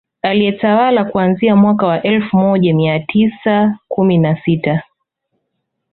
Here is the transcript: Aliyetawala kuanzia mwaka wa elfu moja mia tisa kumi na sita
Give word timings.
Aliyetawala 0.21 1.05
kuanzia 1.05 1.55
mwaka 1.55 1.85
wa 1.87 2.01
elfu 2.03 2.37
moja 2.37 2.73
mia 2.75 2.99
tisa 2.99 3.77
kumi 3.87 4.17
na 4.17 4.41
sita 4.45 4.83